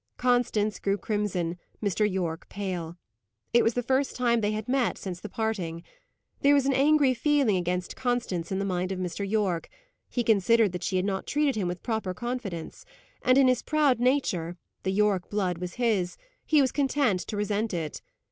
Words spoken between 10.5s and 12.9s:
that she had not treated him with proper confidence;